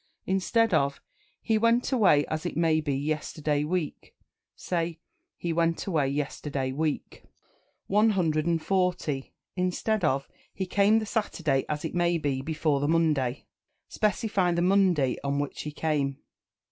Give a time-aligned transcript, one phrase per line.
[0.25, 0.99] Instead of
[1.43, 4.15] "He went away as it may be yesterday week,"
[4.55, 4.97] say
[5.37, 7.23] "He went away yesterday week."
[7.85, 9.33] 140.
[9.55, 13.45] Instead of "He came the Saturday as it may be before the Monday,"
[13.89, 16.17] specify the Monday on which he came.